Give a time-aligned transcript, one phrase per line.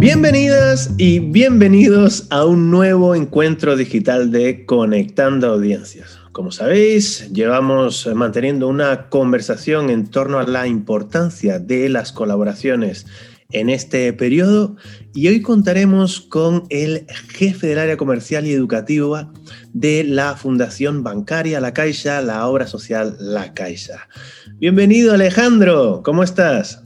[0.00, 6.18] Bienvenidas y bienvenidos a un nuevo encuentro digital de Conectando Audiencias.
[6.32, 13.06] Como sabéis, llevamos manteniendo una conversación en torno a la importancia de las colaboraciones
[13.52, 14.74] en este periodo
[15.12, 19.30] y hoy contaremos con el jefe del área comercial y educativa
[19.74, 24.08] de la Fundación Bancaria La Caixa, la obra social La Caixa.
[24.56, 26.84] Bienvenido Alejandro, ¿cómo estás?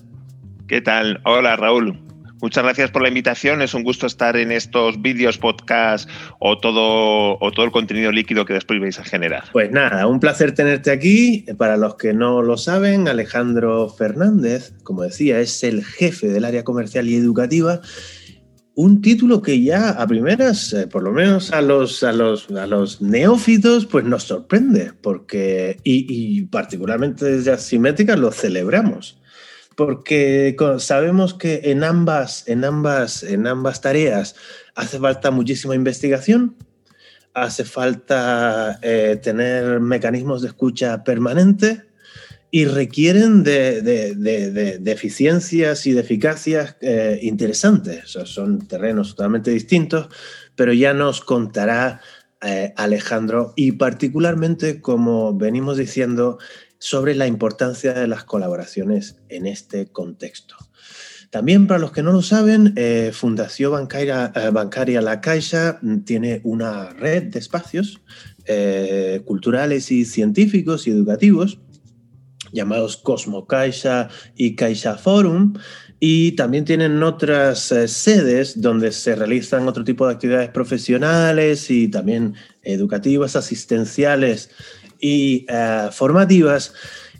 [0.66, 1.20] ¿Qué tal?
[1.24, 2.03] Hola Raúl.
[2.44, 3.62] Muchas gracias por la invitación.
[3.62, 8.44] Es un gusto estar en estos vídeos, podcasts o todo, o todo el contenido líquido
[8.44, 9.44] que después vais a generar.
[9.50, 11.46] Pues nada, un placer tenerte aquí.
[11.56, 16.64] Para los que no lo saben, Alejandro Fernández, como decía, es el jefe del área
[16.64, 17.80] comercial y educativa.
[18.74, 22.66] Un título que ya a primeras, eh, por lo menos a los, a los, a
[22.66, 29.16] los neófitos, pues nos sorprende, porque, y, y particularmente desde Asimétrica lo celebramos
[29.76, 34.36] porque sabemos que en ambas, en ambas, en ambas tareas
[34.74, 36.56] hace falta muchísima investigación,
[37.32, 41.82] hace falta eh, tener mecanismos de escucha permanente
[42.50, 48.10] y requieren de, eficiencias y de eficacias eh, interesantes.
[48.10, 50.08] son terrenos totalmente distintos,
[50.54, 52.00] pero ya nos contará
[52.40, 56.38] eh, Alejandro y particularmente, como venimos diciendo,
[56.84, 60.54] sobre la importancia de las colaboraciones en este contexto.
[61.30, 66.42] También para los que no lo saben, eh, Fundación Bancaria, eh, Bancaria, La Caixa tiene
[66.44, 68.02] una red de espacios
[68.44, 71.58] eh, culturales y científicos y educativos
[72.52, 75.54] llamados Cosmo Caixa y Caixa Forum,
[75.98, 82.34] y también tienen otras sedes donde se realizan otro tipo de actividades profesionales y también
[82.62, 84.50] educativas, asistenciales
[85.04, 86.72] y eh, formativas.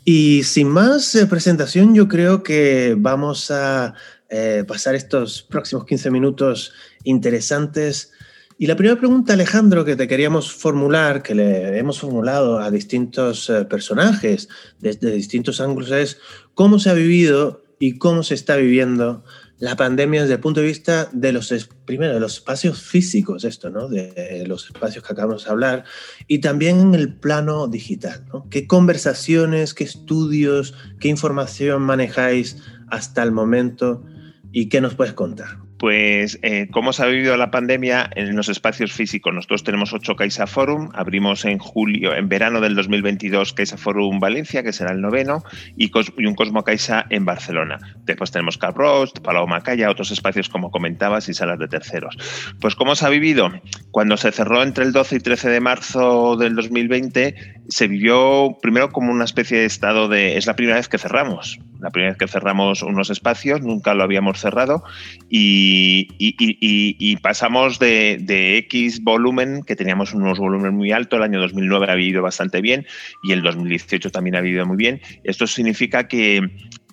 [0.03, 3.93] Y sin más eh, presentación, yo creo que vamos a
[4.27, 8.11] eh, pasar estos próximos 15 minutos interesantes.
[8.57, 13.51] Y la primera pregunta, Alejandro, que te queríamos formular, que le hemos formulado a distintos
[13.69, 14.49] personajes
[14.79, 16.17] desde distintos ángulos, es
[16.55, 19.23] cómo se ha vivido y cómo se está viviendo
[19.57, 21.53] la pandemia desde el punto de vista de los,
[21.85, 23.87] primero, de los espacios físicos, esto, ¿no?
[23.87, 25.83] De los espacios que acabamos de hablar,
[26.27, 28.47] y también en el plano digital, ¿no?
[28.49, 32.57] ¿Qué conversaciones, qué estudios, qué información manejáis
[32.89, 34.03] hasta el momento
[34.51, 35.64] y qué nos puedes contar?
[35.77, 39.33] Pues, eh, ¿cómo se ha vivido la pandemia en los espacios físicos?
[39.33, 44.63] Nosotros tenemos ocho Caixa Forum, abrimos en julio, en verano del 2022 Caixa Forum Valencia,
[44.63, 45.43] que será el noveno,
[45.75, 45.91] y,
[46.25, 47.79] un Cosmo Caixa en Barcelona.
[48.05, 52.15] Después tenemos Car Roast, Paloma Calla, otros espacios como comentabas y salas de terceros.
[52.61, 53.51] Pues, ¿cómo se ha vivido?
[53.95, 57.33] Cuando se cerró entre el 12 y 13 de marzo del 2020,
[57.69, 60.35] se vivió primero como una especie de estado de...
[60.35, 64.03] Es la primera vez que cerramos, la primera vez que cerramos unos espacios, nunca lo
[64.03, 64.83] habíamos cerrado,
[65.29, 71.95] y pasamos de, X volumen, que teníamos unos volúmenes muy altos, el año 2009 ha
[71.95, 72.85] vivido bastante bien
[73.23, 74.99] y el 2018 también ha vivido muy bien.
[75.23, 76.41] Esto significa que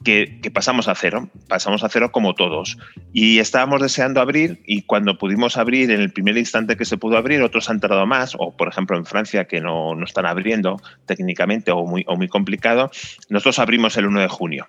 [0.03, 2.79] que, pasamos a cero, pasamos a cero como todos.
[3.13, 7.17] Y estábamos deseando abrir y cuando pudimos abrir en el primer instante que se pudo
[7.17, 10.81] abrir, otros han tardado más, o por ejemplo en Francia que no, no están abriendo
[11.07, 12.91] técnicamente o muy, o muy complicado,
[13.29, 14.69] nosotros abrimos el 1 de junio.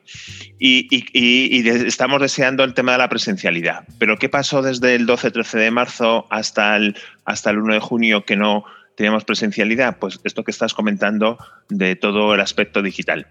[0.60, 3.86] Y, y, y, estamos deseando el tema de la presencialidad.
[4.00, 8.26] Pero ¿qué pasó desde el 12-13 de marzo hasta el, hasta el 1 de junio
[8.26, 9.98] que no teníamos presencialidad?
[9.98, 11.38] Pues esto que estás comentando
[11.70, 13.28] de todo el aspecto digital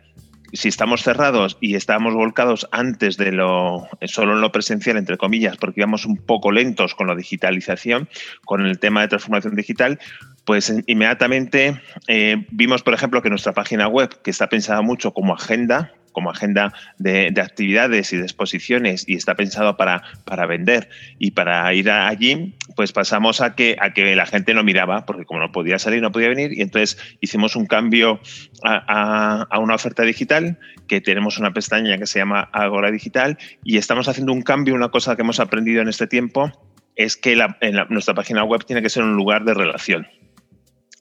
[0.52, 5.56] si estamos cerrados y estábamos volcados antes de lo solo en lo presencial, entre comillas,
[5.56, 8.08] porque íbamos un poco lentos con la digitalización,
[8.44, 9.98] con el tema de transformación digital,
[10.44, 15.34] pues inmediatamente eh, vimos, por ejemplo, que nuestra página web, que está pensada mucho como
[15.34, 21.32] agenda, como agenda de, actividades y de exposiciones y está pensado para, para vender y
[21.32, 25.40] para ir allí, pues pasamos a que, a que la gente no miraba, porque como
[25.40, 28.20] no podía salir, no podía venir, y entonces hicimos un cambio
[28.62, 34.08] a, una oferta digital, que tenemos una pestaña que se llama Agora Digital, y estamos
[34.08, 36.52] haciendo un cambio, una cosa que hemos aprendido en este tiempo,
[36.96, 37.36] es que
[37.88, 40.06] nuestra página web tiene que ser un lugar de relación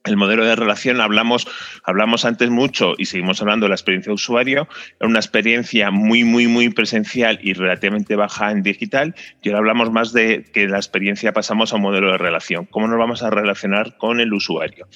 [0.04, 1.48] el modelo de relación hablamos,
[1.84, 4.68] hablamos antes mucho y seguimos hablando de la experiencia de usuario,
[5.00, 9.92] era una experiencia muy, muy, muy presencial y relativamente baja en digital, y ahora hablamos
[9.92, 13.30] más de que la experiencia pasamos a un modelo de relación, cómo nos vamos a
[13.30, 14.88] relacionar con el usuario.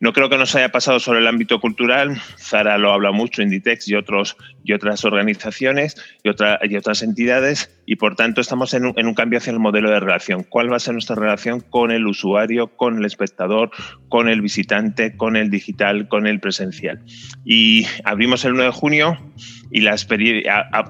[0.00, 3.88] No creo que nos haya pasado sobre el ámbito cultural, Zara lo habla mucho, Inditex
[3.88, 8.86] y, otros, y otras organizaciones y, otra, y otras entidades, y por tanto estamos en
[8.86, 10.42] un, en un cambio hacia el modelo de relación.
[10.42, 13.70] ¿Cuál va a ser nuestra relación con el usuario, con el espectador,
[14.08, 14.53] con el visitante?
[14.54, 17.02] Visitante con el digital, con el presencial.
[17.44, 19.18] Y abrimos el 1 de junio
[19.72, 19.96] y la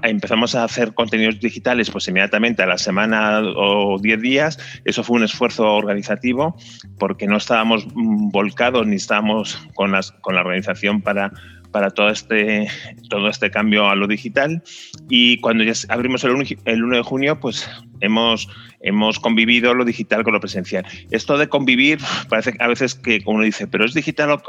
[0.02, 4.58] empezamos a hacer contenidos digitales pues inmediatamente a la semana o 10 días.
[4.84, 6.56] Eso fue un esfuerzo organizativo
[6.98, 11.32] porque no estábamos mm, volcados ni estábamos con, las, con la organización para
[11.72, 12.68] para todo este,
[13.10, 14.62] todo este cambio a lo digital.
[15.08, 17.68] Y cuando ya abrimos el 1, el 1 de junio, pues
[18.04, 18.48] hemos,
[18.80, 20.86] hemos convivido lo digital con lo presencial.
[21.10, 21.98] Esto de convivir
[22.28, 24.42] parece a veces que uno dice, pero es digital o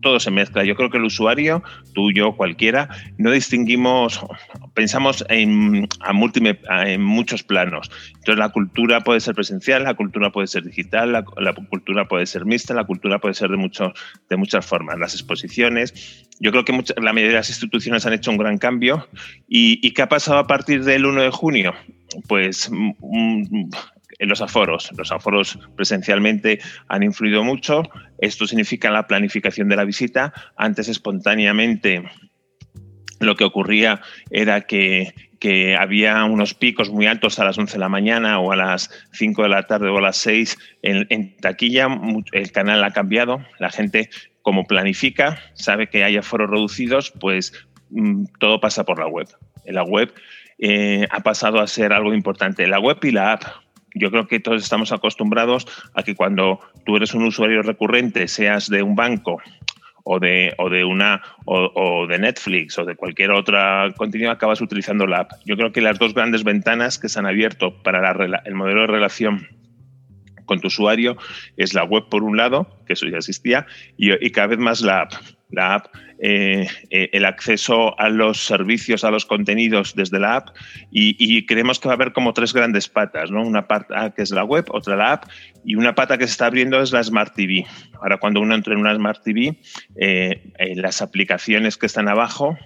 [0.00, 0.64] todo se mezcla.
[0.64, 1.62] Yo creo que el usuario,
[1.94, 4.20] tú, yo, cualquiera, no distinguimos,
[4.74, 7.90] pensamos en, a en muchos planos.
[8.08, 12.44] Entonces la cultura puede ser presencial, la cultura puede ser digital, la, cultura puede ser
[12.44, 13.92] mixta, la cultura puede ser de, mucho,
[14.28, 14.98] de muchas formas.
[14.98, 19.08] Las exposiciones, yo creo que la mayoría de las instituciones han hecho un gran cambio.
[19.48, 21.74] ¿Y, y qué ha pasado a partir del 1 de junio?
[22.26, 22.70] Pues
[24.20, 24.90] en los aforos.
[24.96, 27.82] Los aforos presencialmente han influido mucho.
[28.18, 30.32] Esto significa la planificación de la visita.
[30.56, 32.04] Antes espontáneamente
[33.18, 35.14] lo que ocurría era que,
[35.78, 39.42] había unos picos muy altos a las 11 de la mañana o a las 5
[39.44, 41.88] de la tarde o a las 6 en, en taquilla.
[42.32, 43.40] El canal ha cambiado.
[43.58, 44.10] La gente,
[44.42, 47.54] como planifica, sabe que hay aforos reducidos, pues
[47.88, 49.28] mm, todo pasa por la web.
[49.64, 50.12] En la web
[50.60, 52.66] eh, ha pasado a ser algo importante.
[52.66, 53.42] La web y la app
[53.94, 58.68] yo creo que todos estamos acostumbrados a que cuando tú eres un usuario recurrente, seas
[58.68, 59.40] de un banco
[60.04, 65.06] o de, o de una o, de Netflix o de cualquier otra contenido, acabas utilizando
[65.06, 65.32] la app.
[65.44, 68.12] Yo creo que las dos grandes ventanas que se han abierto para
[68.44, 69.48] el modelo de relación
[70.50, 71.16] con tu usuario
[71.56, 73.66] es la web por un lado, que eso ya existía,
[73.96, 75.12] y cada vez más la app
[75.50, 75.86] la app,
[76.18, 80.48] eh, eh, el acceso a los servicios, a los contenidos desde la app
[80.90, 83.42] y, creemos que va a haber como tres grandes patas, ¿no?
[83.42, 85.24] Una pata que es la web, otra la app
[85.64, 87.66] y una pata que se está abriendo es la Smart TV.
[88.00, 89.56] Ahora cuando uno entra en una Smart TV,
[89.96, 92.56] eh, las aplicaciones que están abajo,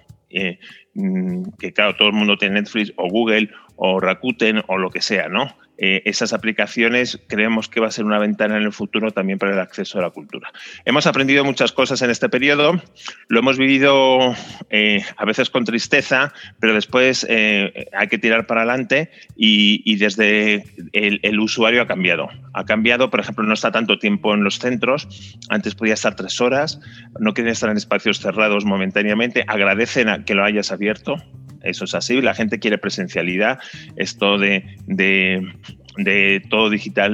[0.95, 5.01] mm, que claro, todo el mundo tiene Netflix o Google o Rakuten o lo que
[5.01, 5.57] sea, ¿no?
[5.77, 9.53] Eh, esas aplicaciones creemos que va a ser una ventana en el futuro también para
[9.53, 10.53] el acceso a la cultura.
[10.85, 12.81] Hemos aprendido muchas cosas en este periodo,
[13.29, 14.35] lo hemos vivido
[14.71, 20.65] eh, a veces con tristeza, pero después eh, hay que tirar para adelante y, desde
[20.93, 22.29] el, usuario ha cambiado.
[22.53, 25.09] Ha cambiado, por ejemplo, no está tanto tiempo en los centros,
[25.49, 26.81] antes podía estar tres horas,
[27.19, 31.17] no quieren estar en espacios cerrados momentáneamente, agradecen que lo hayas abierto,
[31.65, 33.59] eso es así, la gente quiere presencialidad,
[33.97, 34.77] esto de,
[36.49, 37.13] todo digital,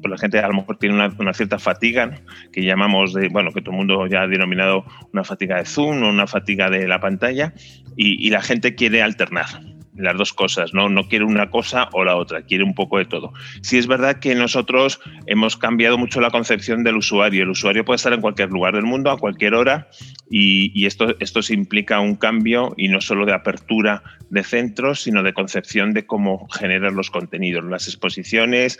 [0.00, 2.14] pues la gente a lo mejor tiene una, cierta fatiga,
[2.52, 6.02] que llamamos de, bueno, que todo el mundo ya ha denominado una fatiga de Zoom
[6.02, 7.52] o una fatiga de la pantalla,
[7.96, 10.88] y la gente quiere alternar las dos cosas, ¿no?
[10.88, 13.32] No quiere una cosa o la otra, quiere un poco de todo.
[13.62, 17.42] Sí es verdad que nosotros hemos cambiado mucho la concepción del usuario.
[17.42, 19.88] El usuario puede estar en cualquier lugar del mundo, a cualquier hora,
[20.30, 25.32] y, esto, esto implica un cambio y no solo de apertura de centros, sino de
[25.32, 28.78] concepción de cómo generar los contenidos, las exposiciones,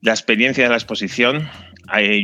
[0.00, 1.48] la experiencia de la exposición.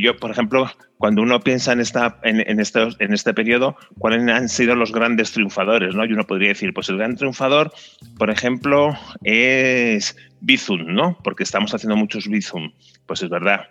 [0.01, 4.49] Yo, por ejemplo, cuando uno piensa en, esta, en, este, en este periodo, cuáles han
[4.49, 6.05] sido los grandes triunfadores, ¿no?
[6.05, 7.71] Y uno podría decir, pues el gran triunfador,
[8.17, 11.17] por ejemplo, es Bizum, ¿no?
[11.23, 12.71] Porque estamos haciendo muchos Bizum.
[13.05, 13.67] Pues es verdad,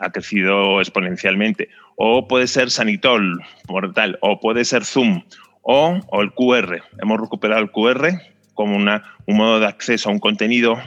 [0.00, 1.68] ha crecido exponencialmente.
[1.96, 5.22] O puede ser Sanitol, por tal, o puede ser Zoom,
[5.62, 6.82] o, o el QR.
[7.00, 8.10] Hemos recuperado el QR
[8.54, 10.78] como una, un modo de acceso a un contenido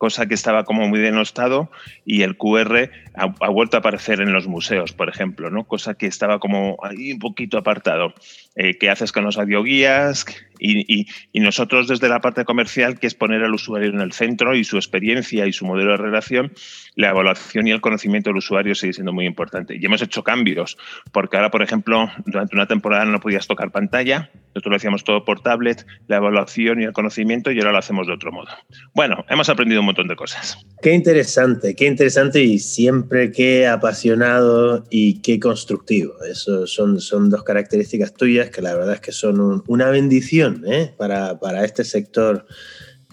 [0.00, 1.70] cosa que estaba como muy denostado
[2.06, 5.64] y el QR ha, vuelto a aparecer en los museos, por ejemplo, ¿no?
[5.64, 8.14] cosa que estaba como ahí un poquito apartado.
[8.56, 10.24] Eh, ¿Qué haces con los audioguías?
[10.60, 14.54] Y, y, nosotros desde la parte comercial, que es poner al usuario en el centro
[14.54, 16.52] y su experiencia y su modelo de relación,
[16.96, 19.76] la evaluación y el conocimiento del usuario sigue siendo muy importante.
[19.80, 20.76] Y hemos hecho cambios,
[21.12, 25.24] porque ahora, por ejemplo, durante una temporada no podías tocar pantalla, nosotros lo hacíamos todo
[25.24, 28.48] por tablet, la evaluación y el conocimiento, y ahora lo hacemos de otro modo.
[28.94, 30.58] Bueno, hemos aprendido un montón de cosas.
[30.82, 36.14] Qué interesante, qué interesante y siempre qué apasionado y qué constructivo.
[36.28, 40.94] Eso son, son dos características tuyas que la verdad es que son una bendición ¿eh?
[40.96, 42.46] para, para, este sector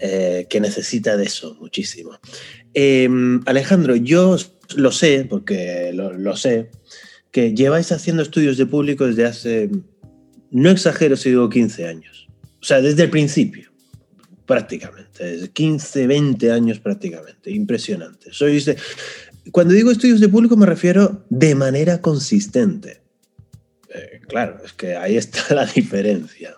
[0.00, 2.18] eh, que necesita de eso muchísimo.
[2.74, 4.36] Em, Alejandro, yo
[4.76, 6.70] lo sé, porque lo, lo sé,
[7.30, 9.70] que lleváis haciendo estudios de público desde hace
[10.50, 12.28] no exagero si digo 15 años.
[12.60, 13.70] O sea, desde el principio,
[14.46, 15.24] prácticamente.
[15.24, 17.50] Desde 15, 20 años prácticamente.
[17.50, 18.32] Impresionante.
[18.32, 18.64] Soy,
[19.52, 23.02] cuando digo estudios de público me refiero de manera consistente.
[24.28, 26.54] Claro, es que ahí está la diferencia.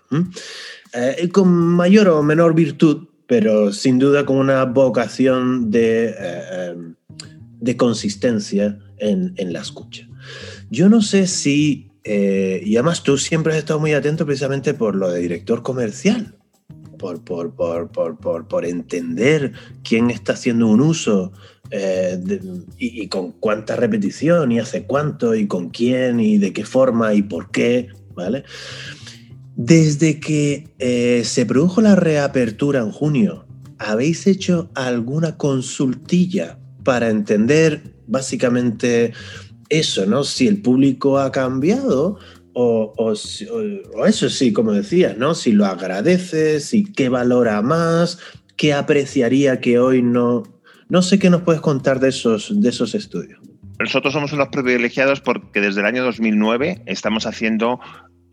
[0.92, 6.74] Eh, con mayor o menor virtud, pero sin duda con una vocación de, eh,
[7.60, 10.08] de consistencia en, en la escucha.
[10.68, 14.96] Yo no sé si, eh, y además tú siempre has estado muy atento precisamente por
[14.96, 16.36] lo de director comercial,
[17.00, 19.52] por, por, por, por entender
[19.82, 21.32] quién está haciendo un uso
[21.70, 22.20] eh,
[22.78, 27.22] y, con cuánta repetición y hace cuánto y con quién y de qué forma y
[27.22, 28.44] por qué, ¿vale?
[29.56, 33.46] Desde que eh, se produjo la reapertura en junio,
[33.78, 39.12] ¿habéis hecho alguna consultilla para entender básicamente
[39.70, 40.24] eso, ¿no?
[40.24, 42.18] Si el público ha cambiado
[42.60, 45.34] o, eso sí, como decías, ¿no?
[45.34, 48.18] Si lo agradece, si qué valora más,
[48.56, 50.42] qué apreciaría que hoy no.
[50.88, 53.38] No sé qué nos puedes contar de esos, de esos estudios.
[53.78, 57.80] Nosotros somos unos privilegiados porque desde el año 2009 estamos haciendo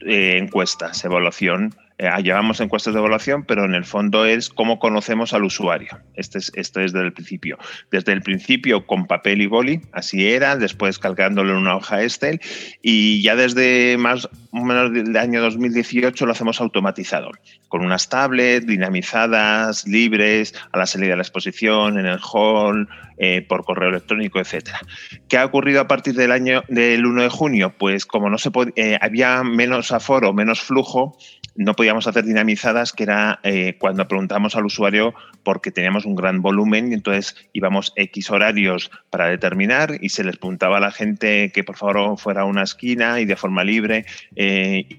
[0.06, 1.76] eh, encuestas, evaluación.
[2.00, 6.00] Eh, llevamos encuestas de evaluación, pero en el fondo es cómo conocemos al usuario.
[6.14, 7.58] Este es, este es desde el principio.
[7.90, 12.40] Desde el principio con papel y boli, así era, después calcándolo en una hoja Excel
[12.84, 17.32] y ya desde más o menos del año 2018 lo hacemos automatizado,
[17.68, 22.88] con unas tablets dinamizadas, libres, a la salida de la exposición, en el hall,
[23.20, 24.80] eh, por correo electrónico, etcétera.
[25.28, 27.74] ¿Qué ha ocurrido a partir del año del 1 de junio?
[27.76, 31.18] Pues como no se eh, había menos aforo, menos flujo,
[31.58, 36.42] no podíamos hacer dinamizadas, que era eh, cuando preguntamos al usuario porque teníamos un gran
[36.42, 41.52] volumen y entonces íbamos X horarios para determinar y se les preguntaba a la gente
[41.54, 44.06] que por favor fuera a una esquina y de forma libre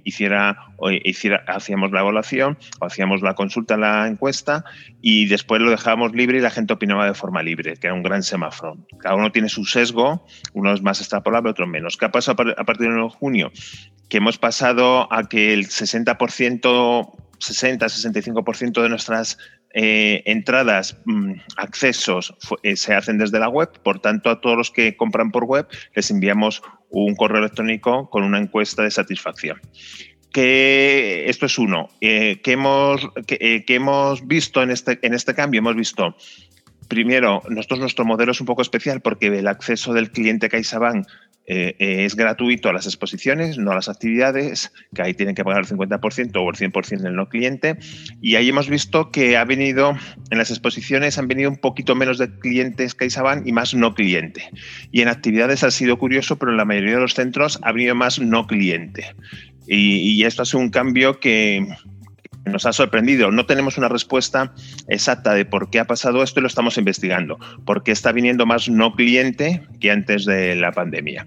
[0.04, 0.58] hiciera,
[1.04, 4.64] hiciera, hacíamos la evaluación o hacíamos la consulta, la encuesta
[5.00, 8.02] y después lo dejábamos libre y la gente opinaba de forma libre, que era un
[8.02, 8.76] gran semáforo.
[8.98, 11.96] Cada uno tiene su sesgo, uno es más extrapolable, otro menos.
[11.96, 13.52] ¿Qué ha pasado a partir de junio?
[14.08, 16.16] Que hemos pasado a que el 60%,
[16.56, 19.36] 60-65% de nuestras
[19.74, 24.70] eh, entradas, mm, accesos eh, se hacen desde la web, por tanto a todos los
[24.70, 29.60] que compran por web les enviamos un correo electrónico con una encuesta de satisfacción.
[30.32, 31.88] Que esto es uno.
[32.00, 35.58] Eh, que, hemos, que, hemos visto en este, en este cambio?
[35.58, 36.16] Hemos visto
[36.88, 41.06] primero, nosotros nuestro modelo es un poco especial porque el acceso del cliente CaixaBank
[41.50, 45.42] eh, eh, es gratuito a las exposiciones, no a las actividades, que ahí tienen que
[45.42, 47.78] pagar el 50% o el 100% el no cliente.
[48.20, 49.96] Y ahí hemos visto que ha venido,
[50.30, 54.50] en las exposiciones han venido un poquito menos de clientes CaixaBank y más no cliente.
[54.92, 57.94] Y en actividades ha sido curioso, pero en la mayoría de los centros ha venido
[57.94, 59.16] más no cliente.
[59.66, 61.66] Y, y esto sido un cambio que,
[62.48, 63.30] nos ha sorprendido.
[63.30, 64.52] No tenemos una respuesta
[64.88, 67.38] exacta de por qué ha pasado esto y lo estamos investigando.
[67.64, 71.26] ¿Por qué está viniendo más no cliente que antes de la pandemia?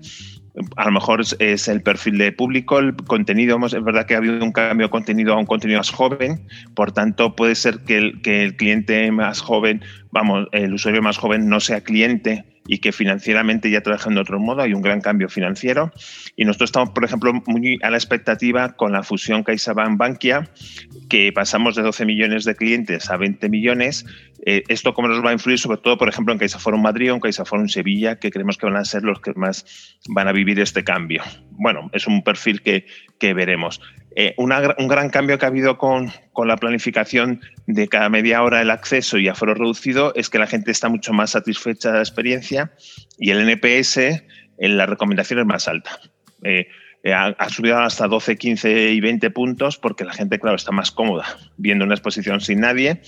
[0.75, 4.43] a lo mejor es, el perfil de público, el contenido, es verdad que ha habido
[4.43, 8.21] un cambio de contenido a un contenido más joven, por tanto puede ser que el,
[8.21, 12.93] que el cliente más joven, vamos, el usuario más joven no sea cliente y que
[12.93, 15.91] financieramente ya trabajan de otro modo, hay un gran cambio financiero.
[16.37, 20.49] Y nosotros estamos, por ejemplo, muy a la expectativa con la fusión CaixaBank-Bankia,
[21.09, 24.05] que pasamos de 12 millones de clientes a 20 millones.
[24.45, 25.59] Eh, ¿Esto cómo nos va a influir?
[25.59, 28.77] Sobre todo, por ejemplo, en CaixaForum Madrid o en CaixaForum Sevilla, que creemos que van
[28.77, 31.23] a ser los que más van a vivir este cambio.
[31.49, 32.85] Bueno, es un perfil que,
[33.19, 33.81] que veremos.
[34.15, 36.11] Eh, un gran cambio que ha habido con,
[36.45, 40.71] la planificación de cada media hora el acceso y aforo reducido es que la gente
[40.71, 42.71] está mucho más satisfecha de la experiencia
[43.17, 43.97] y el NPS
[44.57, 45.99] en la recomendación es más alta.
[46.43, 46.67] Eh,
[47.03, 50.91] eh, ha, subido hasta 12, 15 y 20 puntos porque la gente, claro, está más
[50.91, 53.01] cómoda viendo una exposición sin nadie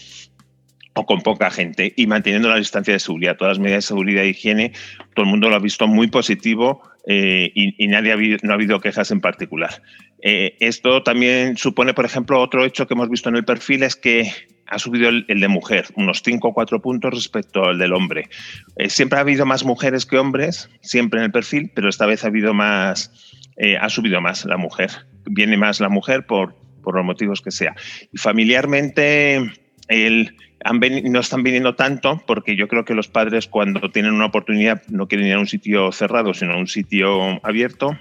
[0.95, 3.35] o con poca gente y manteniendo la distancia de seguridad.
[3.35, 4.71] Todas las medidas de seguridad e higiene,
[5.15, 9.19] todo el mundo lo ha visto muy positivo y, nadie no ha habido quejas en
[9.19, 9.81] particular.
[10.25, 13.97] Eh, esto también supone, por ejemplo, otro hecho que hemos visto en el perfil es
[13.97, 14.31] que
[14.67, 18.29] ha subido el, de mujer, unos 5 o 4 puntos respecto al del hombre.
[18.77, 22.23] Eh, siempre ha habido más mujeres que hombres, siempre en el perfil, pero esta vez
[22.23, 23.11] ha habido más,
[23.57, 24.91] eh, ha subido más la mujer.
[25.25, 27.75] Viene más la mujer por, por los motivos que sea.
[28.13, 29.51] Y familiarmente,
[29.89, 35.09] no están viniendo tanto porque yo creo que los padres cuando tienen una oportunidad no
[35.09, 37.99] quieren ir a un sitio cerrado, sino a un sitio abierto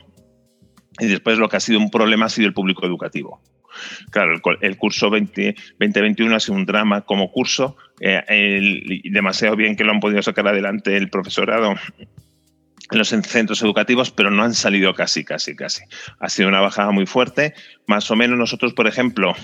[1.02, 3.40] y después lo que ha sido un problema ha sido el público educativo.
[4.11, 9.82] Claro, el, curso 20, 2021 ha sido un drama como curso, eh, demasiado bien que
[9.82, 11.75] lo han podido sacar adelante el profesorado
[12.92, 15.82] en los centros educativos, pero no han salido casi, casi, casi.
[16.20, 17.54] Ha sido una bajada muy fuerte.
[17.87, 19.34] Más o menos nosotros, por ejemplo,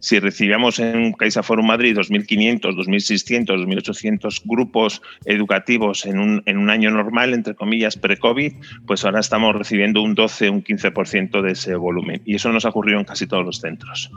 [0.00, 6.70] si recibíamos en Caixa Forum Madrid 2.500, 2.600, 2.800 grupos educativos en un, en un
[6.70, 8.52] año normal, entre comillas, pre-COVID,
[8.86, 12.22] pues ahora estamos recibiendo un 12, un 15% de ese volumen.
[12.24, 14.10] Y eso nos ha ocurrido en casi todos los centros.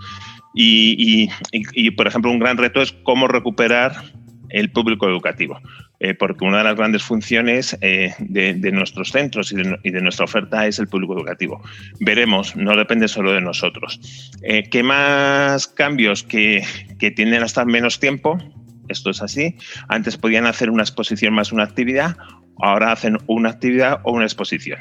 [0.54, 3.94] y, y, por ejemplo, un gran reto es cómo recuperar
[4.50, 5.60] el público educativo
[6.00, 9.56] eh, porque una de las grandes funciones eh, de, nuestros centros y
[9.92, 11.62] de, nuestra oferta es el público educativo.
[12.00, 14.00] Veremos, no depende solo de nosotros.
[14.72, 16.64] ¿Qué más cambios que,
[17.00, 18.38] que tienden a estar menos tiempo?
[18.88, 19.56] Esto es así.
[19.90, 22.16] Antes podían hacer una exposición más una actividad,
[22.60, 24.80] ahora hacen una actividad o una exposición.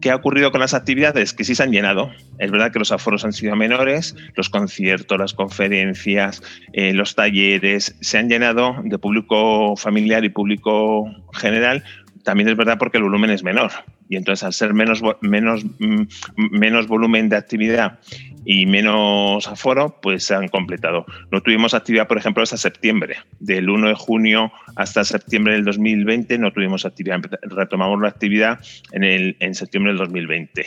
[0.00, 1.32] ¿Qué ha ocurrido con las actividades?
[1.32, 2.10] Que sí se han llenado.
[2.38, 6.42] Es verdad que los aforos han sido menores, los conciertos, las conferencias,
[6.72, 11.82] eh, los talleres se han llenado de público familiar y público general.
[12.22, 13.70] También es verdad porque el volumen es menor.
[14.10, 16.02] Y entonces, al ser menos, menos, mm,
[16.36, 17.98] menos volumen de actividad
[18.44, 21.04] y menos aforo, pues se han completado.
[21.30, 23.16] No tuvimos actividad, por ejemplo, hasta septiembre.
[23.40, 27.20] Del 1 de junio hasta septiembre del 2020 no tuvimos actividad.
[27.42, 28.60] Retomamos la actividad
[28.92, 30.66] en, el, en septiembre del 2020.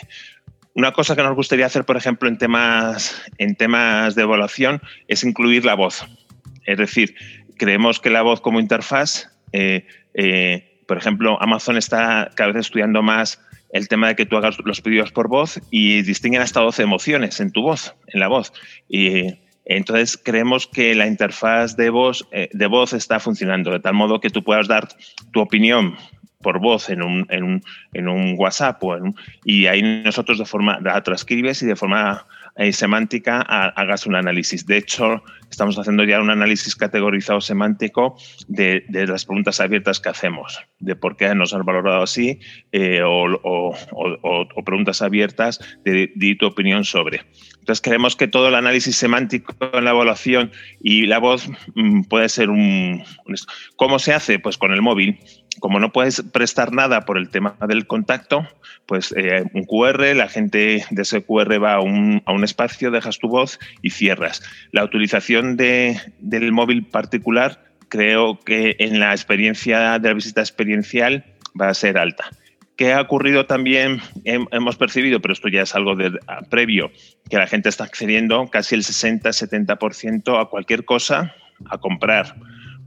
[0.74, 5.24] Una cosa que nos gustaría hacer, por ejemplo, en temas, en temas de evaluación es
[5.24, 6.06] incluir la voz.
[6.66, 7.16] Es decir,
[7.58, 13.02] creemos que la voz como interfaz, eh, eh, por ejemplo, Amazon está cada vez estudiando
[13.02, 13.42] más
[13.74, 17.40] el tema de que tú hagas los pedidos por voz y distinguen hasta 12 emociones
[17.40, 18.54] en tu voz, en la voz.
[18.90, 19.36] Y
[19.66, 24.20] entonces creemos que la interfaz de voz, eh, de voz está funcionando de tal modo
[24.20, 24.88] que tú puedas dar
[25.32, 25.96] tu opinión
[26.42, 27.64] por voz en un, en un,
[27.94, 28.98] en un WhatsApp o
[29.46, 32.26] y ahí nosotros de forma la transcribes y de forma
[32.56, 34.66] eh, semántica hagas un análisis.
[34.66, 38.18] De hecho, estamos haciendo ya un análisis categorizado semántico
[38.48, 42.40] de, las preguntas abiertas que hacemos, de por qué nos han valorado así
[42.72, 43.76] eh, o,
[44.66, 47.22] preguntas abiertas de, tu opinión sobre.
[47.60, 52.30] Entonces, creemos que todo el análisis semántico en la evaluación y la voz mm, puede
[52.30, 53.04] ser un...
[53.76, 54.40] ¿Cómo se hace?
[54.40, 55.20] Pues con el móvil
[55.60, 58.48] como no puedes prestar nada por el tema del contacto,
[58.86, 63.28] pues eh, un QR, la gente de ese QR va a un, espacio, dejas tu
[63.28, 64.42] voz y cierras.
[64.72, 71.26] La utilización del móvil particular creo que en la experiencia de la visita experiencial
[71.60, 72.32] va a ser alta.
[72.78, 74.02] ¿Qué ha ocurrido también?
[74.24, 76.18] Hemos percibido, pero esto ya es algo de,
[76.50, 76.92] previo,
[77.30, 81.36] que la gente está accediendo casi el 60-70% a cualquier cosa
[81.70, 82.36] a comprar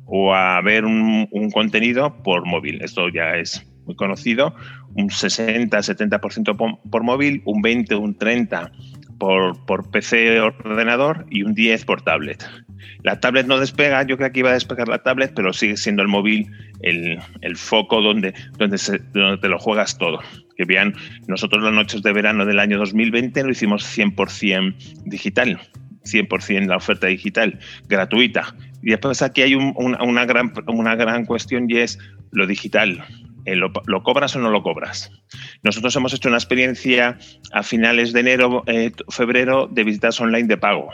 [0.06, 2.82] o a ver un, contenido por móvil.
[2.82, 4.54] Esto ya es muy conocido.
[4.94, 8.72] Un 60-70% por, por, móvil, un 20, un 30
[9.18, 12.44] por, por PC ordenador y un 10 por tablet.
[13.02, 16.02] La tablet no despega, yo creo que iba a despegar la tablet, pero sigue siendo
[16.02, 16.50] el móvil
[16.82, 18.78] el, el foco donde, donde,
[19.12, 20.20] donde te lo juegas todo.
[20.56, 20.94] Que vean,
[21.26, 24.74] nosotros las noches de verano del año 2020 lo hicimos 100%
[25.04, 25.60] digital.
[26.04, 28.54] 100% la oferta digital, gratuita.
[28.84, 31.98] Y después aquí hay una, gran, una gran cuestión y es
[32.32, 33.04] lo digital.
[33.46, 35.10] Eh, ¿Lo, cobras o no lo cobras?
[35.62, 37.18] Nosotros hemos hecho una experiencia
[37.52, 40.90] a finales de enero, eh, febrero, de visitas online de pago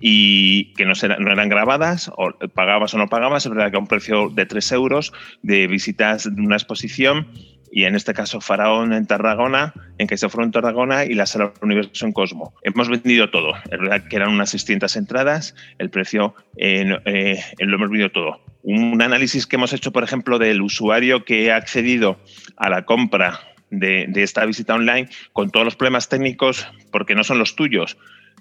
[0.00, 3.80] y que no, no, eran grabadas, o pagabas o no pagabas, es verdad que a
[3.80, 7.28] un precio de 3 euros de visitas de una exposición
[7.70, 11.26] y en este caso Faraón en Tarragona, en que se fueron en Tarragona y la
[11.26, 12.54] Sala Universo en Cosmo.
[12.62, 17.76] Hemos vendido todo, es verdad que eran unas 600 entradas, el precio eh, eh, lo
[17.76, 18.40] hemos vendido todo.
[18.62, 22.18] Un análisis que hemos hecho, por ejemplo, del usuario que ha accedido
[22.56, 27.38] a la compra de esta visita online con todos los problemas técnicos, porque no son
[27.38, 27.96] los tuyos,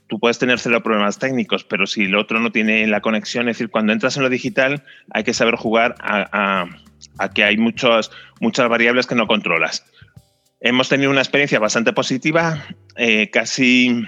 [0.07, 3.57] tú puedes tener cero problemas técnicos, pero si el otro no tiene la conexión, es
[3.57, 6.67] decir, cuando entras en lo digital hay que saber jugar a,
[7.33, 9.85] que hay muchos, muchas variables que no controlas.
[10.59, 12.65] Hemos tenido una experiencia bastante positiva,
[12.95, 14.03] eh, casi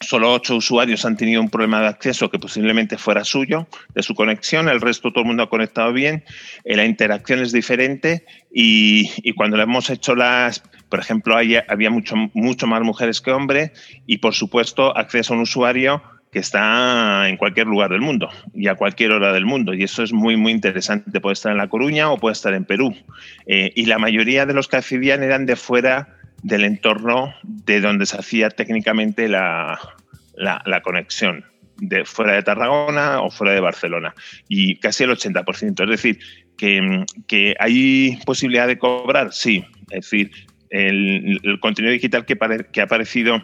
[0.00, 4.14] solo ocho usuarios han tenido un problema de acceso que posiblemente fuera suyo, de su
[4.14, 6.24] conexión, el resto todo el mundo ha conectado bien,
[6.64, 11.90] eh, la interacción es diferente y, y, cuando le hemos hecho las, por ejemplo, había
[11.90, 13.72] mucho, mucho más mujeres que hombres
[14.06, 18.68] y por supuesto acceso a un usuario que está en cualquier lugar del mundo y
[18.68, 19.72] a cualquier hora del mundo.
[19.74, 21.20] Y eso es muy, muy interesante.
[21.20, 22.94] Puede estar en La Coruña o puede estar en Perú.
[23.46, 28.06] Eh, y la mayoría de los que accedían eran de fuera del entorno de donde
[28.06, 29.78] se hacía técnicamente la,
[30.36, 31.44] la, conexión,
[31.78, 34.14] de fuera de Tarragona o fuera de Barcelona.
[34.48, 35.82] Y casi el 80%.
[35.82, 36.18] Es decir,
[36.56, 39.64] que, que hay posibilidad de cobrar, sí.
[39.90, 40.30] Es decir,
[40.70, 42.36] el, contenido digital que,
[42.80, 43.42] ha aparecido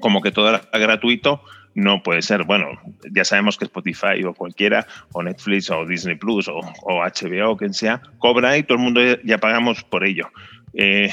[0.00, 1.42] como que todo era gratuito,
[1.74, 2.44] no puede ser.
[2.44, 2.68] Bueno,
[3.10, 8.02] ya sabemos que Spotify o cualquiera, o Netflix o Disney Plus o, HBO, quien sea,
[8.18, 10.30] cobra y todo el mundo ya, pagamos por ello.
[10.74, 11.12] Eh,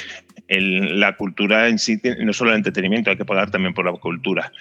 [0.49, 4.51] la cultura en sí, no solo el entretenimiento, hay que pagar también por la cultura.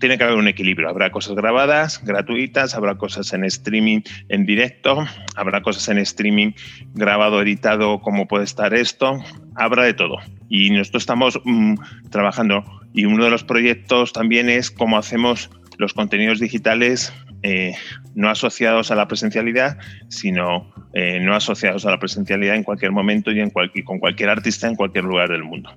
[0.00, 0.88] tiene que haber un equilibrio.
[0.88, 6.52] Habrá cosas grabadas, gratuitas, habrá cosas en streaming en directo, habrá cosas en streaming
[6.94, 9.18] grabado, editado, como puede estar esto,
[9.54, 10.18] habrá de todo.
[10.48, 11.74] Y nosotros estamos mm,
[12.10, 17.74] trabajando y uno de los proyectos también es cómo hacemos los contenidos digitales eh,
[18.14, 23.30] no asociados a la presencialidad, sino eh, no asociados a la presencialidad en cualquier momento
[23.30, 23.50] y,
[23.84, 25.70] con cualquier artista en cualquier lugar del mundo.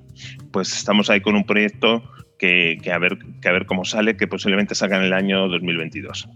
[0.51, 2.03] Pues estamos ahí con un proyecto
[2.37, 6.29] que, a, ver, que a ver cómo sale, que posiblemente salga en el año 2022.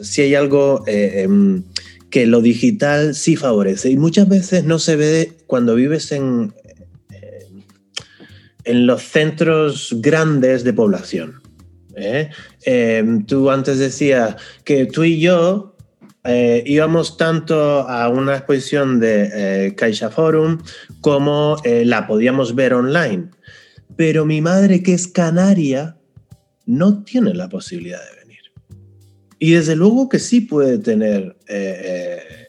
[0.00, 1.62] Si hay algo eh, em,
[2.10, 6.52] que lo digital sí favorece y muchas veces no se ve cuando vives en,
[8.64, 11.40] en los centros grandes de población.
[12.64, 15.76] Em, tú antes decías que tú y yo
[16.24, 20.58] eh, íbamos tanto a una exposición de eh, Caixa Forum
[21.00, 23.30] como la podíamos ver online.
[23.96, 25.96] Pero mi madre, que es canaria,
[26.66, 28.40] no tiene la posibilidad de venir.
[29.38, 31.36] Y desde luego que sí puede tener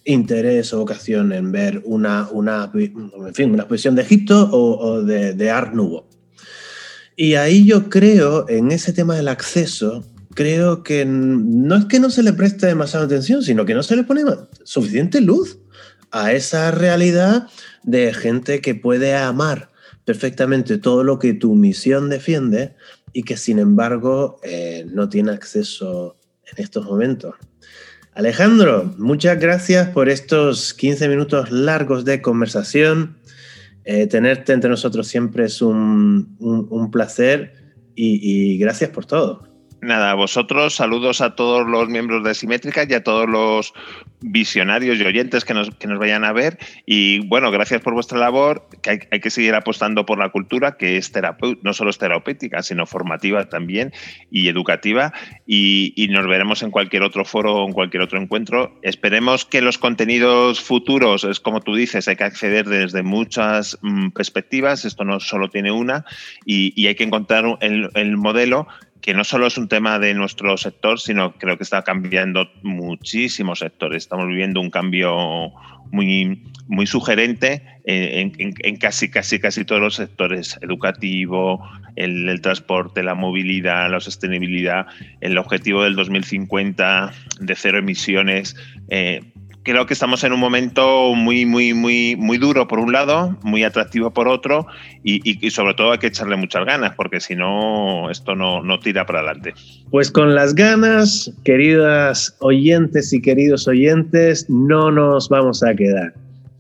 [0.06, 5.34] interés o vocación en ver una, una, en fin, una exposición de Egipto o, de,
[5.34, 6.11] de Art Nouveau.
[7.16, 12.10] Y ahí yo creo, en ese tema del acceso, creo que no es que no
[12.10, 14.24] se le preste demasiada atención, sino que no se le pone
[14.64, 15.60] suficiente luz
[16.12, 17.48] a esa realidad
[17.84, 19.72] de gente que puede amar
[20.06, 22.76] perfectamente todo lo que tu misión defiende
[23.14, 26.18] y que sin embargo eh, no tiene acceso
[26.52, 27.36] en estos momentos.
[28.14, 33.18] Alejandro, muchas gracias por estos 15 minutos largos de conversación.
[33.84, 36.38] Eh, tenerte entre nosotros siempre es un,
[36.92, 37.54] placer
[37.96, 39.51] y gracias por todo.
[39.82, 43.74] Nada, a vosotros, saludos a todos los miembros de Simétrica y a todos los
[44.20, 46.60] visionarios y oyentes que nos, que nos vayan a ver.
[46.86, 50.98] Y bueno, gracias por vuestra labor, que hay, que seguir apostando por la cultura, que
[50.98, 51.12] es
[51.64, 53.92] no solo es terapéutica, sino formativa también
[54.30, 55.14] y educativa.
[55.48, 58.78] Y, nos veremos en cualquier otro foro o en cualquier otro encuentro.
[58.84, 64.10] Esperemos que los contenidos futuros, es como tú dices, hay que acceder desde muchas mm,
[64.10, 66.06] perspectivas, esto no solo tiene una,
[66.46, 68.68] y, hay que encontrar el, el modelo
[69.02, 73.60] que no solo es un tema de nuestro sector, sino creo que está cambiando muchísimos
[73.60, 74.04] sectores.
[74.04, 75.52] Estamos viviendo un cambio
[75.92, 83.90] muy, muy sugerente en, casi, casi, casi todos los sectores, educativo, el, transporte, la movilidad,
[83.90, 84.86] la sostenibilidad,
[85.20, 88.56] el objetivo del 2050 de cero emisiones.
[88.90, 89.31] Eh,
[89.64, 93.64] creo que estamos en un momento muy, muy, muy, muy duro por un lado, muy
[93.64, 94.68] atractivo por otro,
[95.04, 99.06] y, sobre todo hay que echarle muchas ganas, porque si no, esto no, no tira
[99.06, 99.54] para adelante.
[99.90, 106.14] Pues con las ganas, queridas oyentes y queridos oyentes, no nos vamos a quedar.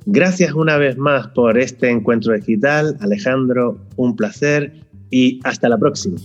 [0.06, 2.98] Gracias una vez más por este encuentro digital.
[3.02, 4.74] Alejandro, un placer
[5.12, 6.18] y hasta la próxima.